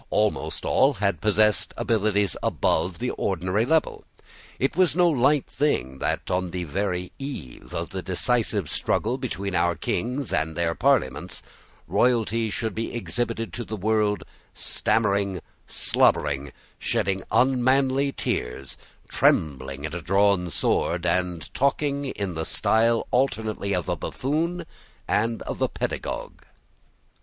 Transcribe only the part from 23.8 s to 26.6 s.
a buffoon and of a pedagogue.